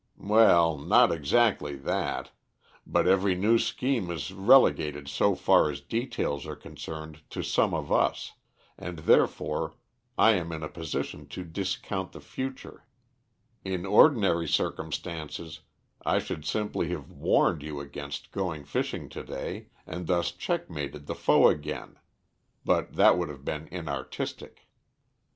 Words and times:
"Well, 0.17 0.79
not 0.79 1.11
exactly 1.11 1.75
that. 1.75 2.31
But 2.87 3.07
every 3.07 3.35
new 3.35 3.59
scheme 3.59 4.09
is 4.09 4.33
relegated 4.33 5.07
so 5.07 5.35
far 5.35 5.69
as 5.69 5.79
details 5.79 6.47
are 6.47 6.55
concerned 6.55 7.21
to 7.29 7.43
some 7.43 7.75
of 7.75 7.91
us, 7.91 8.31
and 8.79 8.97
therefore 8.97 9.75
I 10.17 10.31
am 10.31 10.51
in 10.51 10.63
a 10.63 10.69
position 10.69 11.27
to 11.27 11.43
discount 11.43 12.13
the 12.13 12.19
future. 12.19 12.83
In 13.63 13.85
ordinary 13.85 14.47
circumstances 14.47 15.59
I 16.03 16.17
should 16.17 16.45
simply 16.45 16.89
have 16.89 17.11
warned 17.11 17.61
you 17.61 17.79
against 17.79 18.31
going 18.31 18.65
fishing 18.65 19.07
to 19.09 19.21
day, 19.23 19.67
and 19.85 20.07
thus 20.07 20.31
checkmated 20.31 21.05
the 21.05 21.13
foe 21.13 21.47
again; 21.47 21.99
but 22.65 22.93
that 22.93 23.19
would 23.19 23.29
have 23.29 23.45
been 23.45 23.67
inartistic. 23.67 24.67